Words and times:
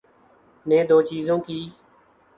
‘نے 0.65 0.79
دوچیزیں 0.89 1.39
کیں۔ 1.45 1.65